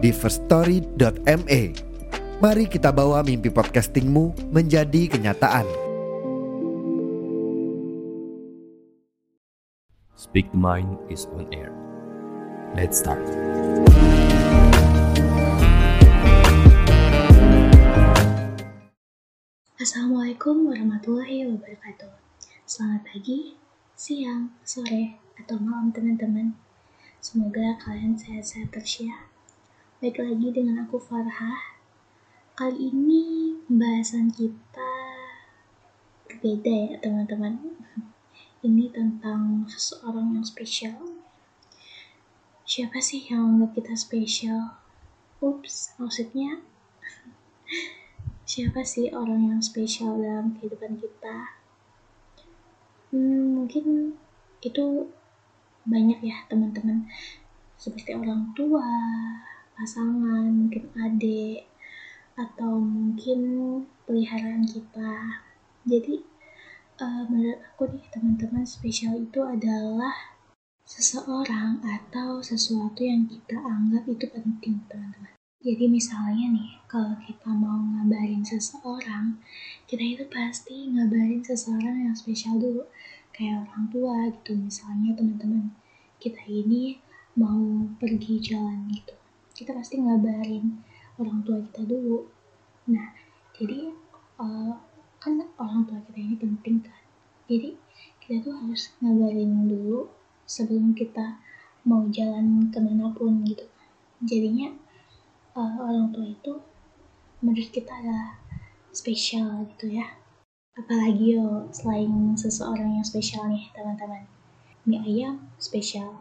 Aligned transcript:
di 0.00 0.10
firststory.me. 0.16 1.62
Mari 2.40 2.64
kita 2.72 2.88
bawa 2.88 3.20
mimpi 3.20 3.52
podcastingmu 3.52 4.48
menjadi 4.48 5.12
kenyataan. 5.12 5.68
Speak 10.16 10.48
the 10.52 10.60
Mind 10.60 10.96
is 11.12 11.28
on 11.36 11.48
air. 11.52 11.68
Let's 12.72 13.04
start. 13.04 13.20
Assalamualaikum 19.80 20.68
warahmatullahi 20.68 21.44
wabarakatuh. 21.44 22.12
Selamat 22.68 23.04
pagi, 23.04 23.56
siang, 23.96 24.52
sore, 24.64 25.20
atau 25.40 25.60
malam 25.60 25.92
teman-teman. 25.92 26.56
Semoga 27.20 27.76
kalian 27.80 28.16
sehat-sehat 28.16 28.72
terus 28.72 29.04
ya. 29.04 29.29
Baik 30.00 30.16
lagi 30.16 30.48
dengan 30.48 30.88
aku 30.88 30.96
Farhah. 30.96 31.76
Kali 32.56 32.88
ini 32.88 33.52
pembahasan 33.68 34.32
kita 34.32 34.96
berbeda 36.24 36.72
ya 36.72 36.96
teman-teman. 37.04 37.60
Ini 38.64 38.88
tentang 38.96 39.68
seseorang 39.68 40.32
yang 40.32 40.40
spesial. 40.40 40.96
Siapa 42.64 42.96
sih 42.96 43.28
yang 43.28 43.44
menurut 43.44 43.76
kita 43.76 43.92
spesial? 43.92 44.80
Ups, 45.44 45.92
maksudnya 46.00 46.64
siapa 48.48 48.80
sih 48.80 49.12
orang 49.12 49.52
yang 49.52 49.60
spesial 49.60 50.16
dalam 50.16 50.56
kehidupan 50.56 50.96
kita? 50.96 51.60
Hmm, 53.12 53.52
mungkin 53.52 54.16
itu 54.64 55.12
banyak 55.84 56.24
ya 56.24 56.48
teman-teman 56.48 57.04
seperti 57.76 58.16
orang 58.16 58.56
tua, 58.56 58.88
pasangan, 59.80 60.52
mungkin 60.52 60.92
adik, 60.92 61.64
atau 62.36 62.76
mungkin 62.76 63.40
peliharaan 64.04 64.68
kita. 64.68 65.40
Jadi 65.88 66.20
uh, 67.00 67.24
menurut 67.24 67.64
aku 67.72 67.88
nih 67.88 68.04
teman-teman 68.12 68.68
spesial 68.68 69.16
itu 69.16 69.40
adalah 69.40 70.36
seseorang 70.84 71.80
atau 71.80 72.44
sesuatu 72.44 73.00
yang 73.00 73.24
kita 73.24 73.56
anggap 73.56 74.04
itu 74.04 74.28
penting 74.28 74.84
teman-teman. 74.92 75.32
Jadi 75.60 75.92
misalnya 75.92 76.56
nih, 76.56 76.80
kalau 76.88 77.16
kita 77.20 77.52
mau 77.52 77.80
ngabarin 77.80 78.40
seseorang, 78.40 79.36
kita 79.84 80.00
itu 80.00 80.24
pasti 80.32 80.88
ngabarin 80.88 81.44
seseorang 81.44 82.08
yang 82.08 82.16
spesial 82.16 82.56
dulu. 82.56 82.88
Kayak 83.36 83.68
orang 83.68 83.84
tua 83.92 84.16
gitu, 84.32 84.56
misalnya 84.56 85.12
teman-teman. 85.12 85.72
Kita 86.16 86.40
ini 86.48 86.96
mau 87.36 87.84
pergi 88.00 88.40
jalan 88.40 88.88
gitu. 88.88 89.19
Kita 89.60 89.76
pasti 89.76 90.00
ngabarin 90.00 90.80
orang 91.20 91.44
tua 91.44 91.60
kita 91.60 91.84
dulu. 91.84 92.24
Nah, 92.88 93.12
jadi 93.52 93.92
uh, 94.40 94.72
kan 95.20 95.36
orang 95.60 95.84
tua 95.84 96.00
kita 96.08 96.16
ini 96.16 96.36
penting 96.40 96.80
kan. 96.80 96.96
Jadi 97.44 97.76
kita 98.24 98.40
tuh 98.40 98.56
harus 98.56 98.88
ngabarin 99.04 99.68
dulu 99.68 100.08
sebelum 100.48 100.96
kita 100.96 101.36
mau 101.84 102.08
jalan 102.08 102.72
ke 102.72 102.80
mana 102.80 103.12
pun 103.12 103.44
gitu. 103.44 103.68
Jadinya 104.24 104.72
uh, 105.52 105.76
orang 105.76 106.08
tua 106.08 106.24
itu 106.24 106.56
menurut 107.44 107.68
kita 107.68 107.92
adalah 107.92 108.40
spesial 108.96 109.68
gitu 109.76 109.92
ya. 109.92 110.08
Apalagi 110.72 111.36
yo 111.36 111.68
selain 111.68 112.32
seseorang 112.32 112.96
yang 112.96 113.04
spesial 113.04 113.44
nih 113.52 113.68
teman-teman. 113.76 114.24
Mie 114.88 115.04
ayam 115.04 115.52
spesial. 115.60 116.16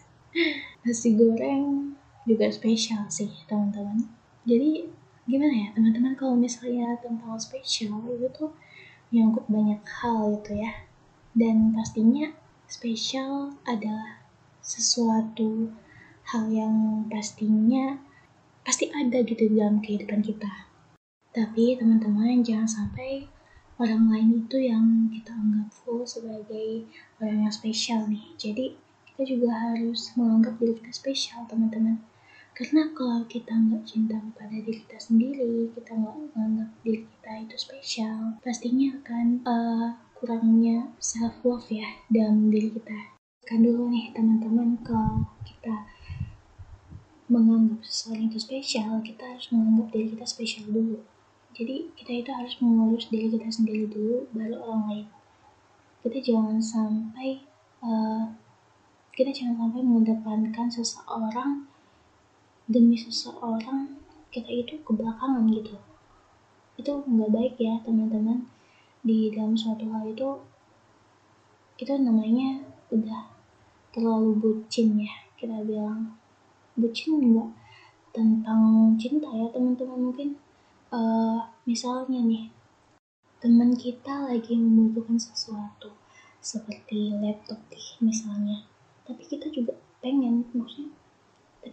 Nasi 0.88 1.12
goreng 1.12 1.97
juga 2.28 2.52
spesial 2.52 3.08
sih 3.08 3.32
teman-teman. 3.48 4.04
Jadi 4.44 4.84
gimana 5.24 5.54
ya 5.56 5.68
teman-teman 5.72 6.12
kalau 6.12 6.36
misalnya 6.36 6.94
tentang 7.00 7.40
spesial 7.40 8.04
itu 8.04 8.28
tuh 8.36 8.52
menyangkut 9.08 9.48
banyak 9.48 9.80
hal 10.04 10.36
gitu 10.36 10.60
ya. 10.60 10.84
Dan 11.32 11.72
pastinya 11.72 12.28
spesial 12.68 13.56
adalah 13.64 14.20
sesuatu 14.60 15.72
hal 16.28 16.52
yang 16.52 17.08
pastinya 17.08 17.96
pasti 18.60 18.92
ada 18.92 19.24
gitu 19.24 19.48
dalam 19.56 19.80
kehidupan 19.80 20.20
kita. 20.20 20.68
Tapi 21.32 21.80
teman-teman 21.80 22.44
jangan 22.44 22.68
sampai 22.68 23.24
orang 23.80 24.10
lain 24.12 24.44
itu 24.44 24.58
yang 24.60 25.08
kita 25.08 25.32
anggap 25.32 25.72
full 25.72 26.04
sebagai 26.04 26.84
orang 27.22 27.48
yang 27.48 27.54
spesial 27.54 28.04
nih. 28.04 28.36
Jadi 28.36 28.76
kita 29.08 29.22
juga 29.24 29.50
harus 29.56 30.12
menganggap 30.18 30.60
diri 30.60 30.76
kita 30.82 30.92
spesial 30.92 31.48
teman-teman. 31.48 32.02
Karena 32.58 32.90
kalau 32.90 33.22
kita 33.30 33.54
nggak 33.54 33.86
cinta 33.86 34.18
kepada 34.18 34.50
diri 34.50 34.82
kita 34.82 34.98
sendiri, 34.98 35.70
kita 35.78 35.94
nggak 35.94 36.34
menganggap 36.34 36.70
diri 36.82 37.06
kita 37.06 37.46
itu 37.46 37.54
spesial, 37.54 38.34
pastinya 38.42 38.98
akan 38.98 39.26
uh, 39.46 39.94
kurangnya 40.18 40.90
self 40.98 41.38
love 41.46 41.70
ya 41.70 41.86
dalam 42.10 42.50
diri 42.50 42.74
kita. 42.74 43.14
Kan 43.46 43.62
dulu 43.62 43.94
nih 43.94 44.10
teman-teman 44.10 44.74
kalau 44.82 45.30
kita 45.46 45.86
menganggap 47.30 47.78
seseorang 47.86 48.26
itu 48.26 48.42
spesial, 48.42 48.98
kita 49.06 49.22
harus 49.22 49.54
menganggap 49.54 49.94
diri 49.94 50.18
kita 50.18 50.26
spesial 50.26 50.66
dulu. 50.66 50.98
Jadi 51.54 51.94
kita 51.94 52.10
itu 52.26 52.30
harus 52.34 52.58
mengurus 52.58 53.06
diri 53.06 53.38
kita 53.38 53.54
sendiri 53.54 53.86
dulu, 53.86 54.26
baru 54.34 54.58
orang 54.66 54.82
lain. 54.90 55.06
Kita 56.02 56.18
jangan 56.26 56.58
sampai 56.58 57.38
uh, 57.86 58.34
kita 59.14 59.30
jangan 59.30 59.70
sampai 59.70 59.86
mengedepankan 59.86 60.66
seseorang 60.66 61.77
demi 62.68 62.94
seseorang 62.94 63.96
kita 64.28 64.52
itu 64.52 64.78
kebelakangan 64.84 65.48
gitu. 65.50 65.74
Itu 66.76 67.02
nggak 67.02 67.32
baik 67.32 67.54
ya 67.56 67.80
teman-teman. 67.82 68.46
Di 69.02 69.32
dalam 69.32 69.56
suatu 69.56 69.88
hal 69.88 70.12
itu 70.12 70.28
itu 71.78 71.94
namanya 71.94 72.58
udah 72.90 73.30
terlalu 73.94 74.34
bucin 74.34 74.98
ya 74.98 75.14
kita 75.38 75.62
bilang 75.62 76.18
bucin 76.74 77.22
enggak 77.22 77.50
tentang 78.10 78.94
cinta 78.98 79.30
ya 79.30 79.46
teman-teman 79.54 80.10
mungkin 80.10 80.28
uh, 80.90 81.38
misalnya 81.62 82.18
nih 82.18 82.50
teman 83.38 83.78
kita 83.78 84.26
lagi 84.26 84.58
membutuhkan 84.58 85.22
sesuatu 85.22 85.94
seperti 86.42 87.14
laptop 87.22 87.62
nih 87.70 87.88
misalnya 88.02 88.66
tapi 89.06 89.22
kita 89.22 89.46
juga 89.54 89.78
pengen 90.02 90.50
maksudnya 90.50 90.90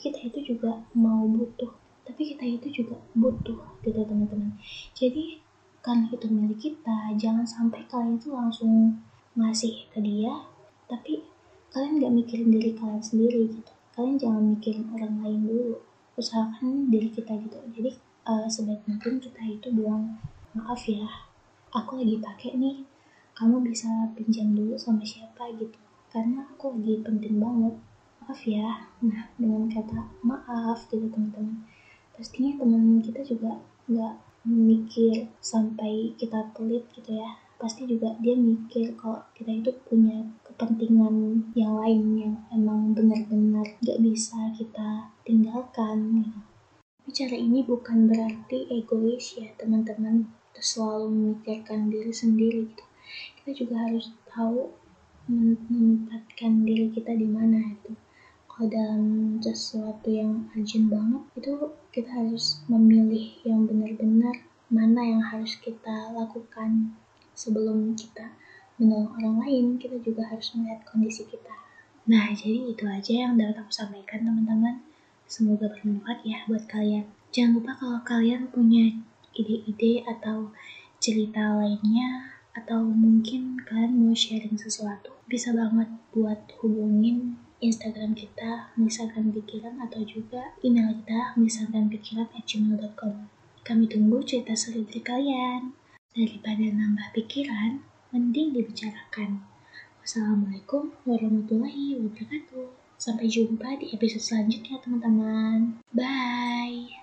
kita 0.00 0.18
itu 0.32 0.56
juga 0.56 0.80
mau 0.96 1.28
butuh 1.28 1.80
tapi 2.10 2.34
kita 2.34 2.42
itu 2.42 2.82
juga 2.82 2.98
butuh 3.14 3.60
gitu 3.86 4.02
teman-teman. 4.02 4.58
Jadi 4.98 5.38
karena 5.80 6.10
itu 6.10 6.26
milik 6.26 6.58
kita 6.58 7.14
jangan 7.16 7.46
sampai 7.46 7.86
kalian 7.86 8.18
itu 8.18 8.34
langsung 8.34 8.98
ngasih 9.38 9.86
ke 9.94 10.02
dia 10.02 10.44
tapi 10.90 11.22
kalian 11.70 12.02
gak 12.02 12.12
mikirin 12.12 12.50
diri 12.50 12.74
kalian 12.74 12.98
sendiri 12.98 13.46
gitu. 13.46 13.72
Kalian 13.94 14.16
jangan 14.18 14.44
mikirin 14.58 14.90
orang 14.90 15.14
lain 15.22 15.40
dulu 15.46 15.78
usahakan 16.18 16.90
diri 16.90 17.08
kita 17.14 17.38
gitu. 17.38 17.56
Jadi 17.78 17.90
uh, 18.26 18.50
sebaik 18.50 18.82
mungkin 18.90 19.22
kita 19.22 19.40
itu 19.46 19.68
bilang 19.70 20.18
maaf 20.50 20.82
ya 20.90 21.06
aku 21.70 22.02
lagi 22.02 22.18
pakai 22.18 22.58
nih 22.58 22.82
kamu 23.38 23.62
bisa 23.62 24.10
pinjam 24.18 24.50
dulu 24.50 24.74
sama 24.74 25.06
siapa 25.06 25.46
gitu. 25.54 25.78
Karena 26.10 26.42
aku 26.42 26.74
lagi 26.74 27.06
penting 27.06 27.38
banget 27.38 27.78
maaf 28.30 28.46
ya 28.46 28.86
nah 29.02 29.26
dengan 29.34 29.66
kata 29.66 30.06
maaf 30.22 30.86
gitu 30.86 31.10
teman-teman 31.10 31.66
pastinya 32.14 32.62
teman 32.62 33.02
kita 33.02 33.26
juga 33.26 33.58
nggak 33.90 34.14
mikir 34.46 35.26
sampai 35.42 36.14
kita 36.14 36.46
pelit 36.54 36.86
gitu 36.94 37.18
ya 37.18 37.26
pasti 37.58 37.90
juga 37.90 38.14
dia 38.22 38.38
mikir 38.38 38.94
kalau 38.94 39.18
kita 39.34 39.50
itu 39.50 39.74
punya 39.82 40.30
kepentingan 40.46 41.42
yang 41.58 41.74
lain 41.74 42.02
yang 42.22 42.34
emang 42.54 42.94
benar-benar 42.94 43.66
gak 43.82 43.98
bisa 43.98 44.54
kita 44.54 45.10
tinggalkan 45.26 46.22
gitu. 46.22 46.38
Cara 47.10 47.34
ini 47.34 47.66
bukan 47.66 48.06
berarti 48.06 48.70
egois 48.70 49.34
ya 49.34 49.50
teman-teman 49.58 50.30
selalu 50.54 51.10
memikirkan 51.10 51.90
diri 51.90 52.14
sendiri 52.14 52.70
gitu. 52.70 52.84
Kita 53.42 53.50
juga 53.58 53.90
harus 53.90 54.14
tahu 54.30 54.70
menempatkan 55.26 56.62
diri 56.62 56.94
kita 56.94 57.10
di 57.18 57.26
mana 57.26 57.58
itu. 57.74 57.98
Dalam 58.68 59.36
sesuatu 59.40 60.12
yang 60.12 60.50
urgent 60.52 60.92
banget 60.92 61.22
itu 61.38 61.52
kita 61.94 62.10
harus 62.12 62.60
memilih 62.68 63.40
yang 63.46 63.64
benar-benar 63.64 64.44
mana 64.68 65.00
yang 65.02 65.22
harus 65.24 65.56
kita 65.56 66.12
lakukan 66.12 66.92
sebelum 67.32 67.96
kita 67.96 68.36
menolong 68.76 69.16
orang 69.16 69.36
lain. 69.46 69.66
Kita 69.80 69.96
juga 70.04 70.28
harus 70.28 70.52
melihat 70.56 70.84
kondisi 70.84 71.24
kita. 71.24 71.56
Nah 72.08 72.32
jadi 72.36 72.74
itu 72.76 72.84
aja 72.84 73.12
yang 73.28 73.40
dapat 73.40 73.64
aku 73.64 73.72
sampaikan 73.72 74.28
teman-teman. 74.28 74.84
Semoga 75.24 75.70
bermanfaat 75.72 76.26
ya 76.26 76.44
buat 76.44 76.68
kalian. 76.68 77.08
Jangan 77.30 77.62
lupa 77.62 77.72
kalau 77.78 78.00
kalian 78.02 78.50
punya 78.50 78.98
ide-ide 79.32 80.02
atau 80.04 80.50
cerita 81.00 81.56
lainnya 81.56 82.34
atau 82.52 82.82
mungkin 82.82 83.62
kalian 83.62 83.94
mau 83.94 84.12
sharing 84.12 84.58
sesuatu 84.58 85.14
bisa 85.30 85.54
banget 85.54 85.86
buat 86.10 86.50
hubungin 86.58 87.38
Instagram 87.60 88.16
kita 88.16 88.72
misalkan 88.80 89.32
pikiran 89.32 89.78
atau 89.84 90.00
juga 90.02 90.56
email 90.64 90.96
kita 91.04 91.36
misalkan 91.36 91.92
pikiran 91.92 92.28
gmail.com 92.32 93.40
kami 93.70 93.86
tunggu 93.86 94.24
cerita 94.24 94.56
seru 94.56 94.82
dari 94.82 94.98
kalian. 94.98 95.76
Daripada 96.10 96.66
nambah 96.66 97.14
pikiran 97.14 97.86
mending 98.10 98.50
dibicarakan. 98.50 99.46
Wassalamualaikum 100.02 100.90
warahmatullahi 101.06 102.02
wabarakatuh. 102.02 102.66
Sampai 102.98 103.30
jumpa 103.30 103.78
di 103.78 103.94
episode 103.94 104.26
selanjutnya 104.26 104.82
teman-teman. 104.82 105.78
Bye 105.94 106.99